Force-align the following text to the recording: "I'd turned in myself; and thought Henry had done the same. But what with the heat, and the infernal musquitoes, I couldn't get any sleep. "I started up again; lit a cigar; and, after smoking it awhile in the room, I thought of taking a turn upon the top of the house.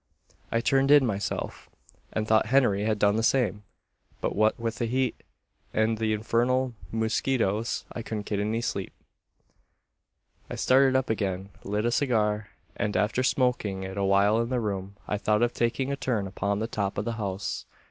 "I'd 0.51 0.65
turned 0.65 0.89
in 0.89 1.05
myself; 1.05 1.69
and 2.11 2.27
thought 2.27 2.47
Henry 2.47 2.85
had 2.85 2.97
done 2.97 3.17
the 3.17 3.21
same. 3.21 3.61
But 4.19 4.35
what 4.35 4.59
with 4.59 4.77
the 4.77 4.87
heat, 4.87 5.21
and 5.75 5.99
the 5.99 6.11
infernal 6.11 6.73
musquitoes, 6.91 7.85
I 7.93 8.01
couldn't 8.01 8.25
get 8.25 8.39
any 8.39 8.61
sleep. 8.61 8.93
"I 10.49 10.55
started 10.55 10.95
up 10.95 11.11
again; 11.11 11.49
lit 11.63 11.85
a 11.85 11.91
cigar; 11.91 12.49
and, 12.75 12.97
after 12.97 13.21
smoking 13.21 13.83
it 13.83 13.95
awhile 13.95 14.41
in 14.41 14.49
the 14.49 14.59
room, 14.59 14.95
I 15.07 15.19
thought 15.19 15.43
of 15.43 15.53
taking 15.53 15.91
a 15.91 15.95
turn 15.95 16.25
upon 16.25 16.57
the 16.57 16.65
top 16.67 16.97
of 16.97 17.05
the 17.05 17.13
house. 17.21 17.67